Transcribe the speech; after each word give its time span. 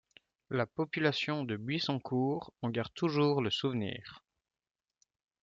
La 0.49 0.65
population 0.65 1.43
de 1.43 1.57
Buissoncourt 1.57 2.53
en 2.63 2.71
garde 2.71 2.91
toujours 2.95 3.39
le 3.43 3.51
souvenir. 3.51 4.23